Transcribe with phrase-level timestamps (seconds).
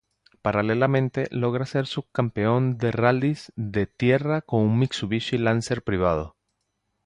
[0.41, 6.37] Paralelamente, logra ser subcampeón de Rallyes de Tierra con un Mitsubishi Lancer privado.